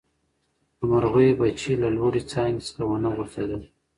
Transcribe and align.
د 0.77 0.79
مرغۍ 0.89 1.29
بچي 1.39 1.73
له 1.83 1.87
لوړې 1.95 2.21
څانګې 2.31 2.61
څخه 2.67 2.83
ونه 2.87 3.09
غورځېدل. 3.15 3.61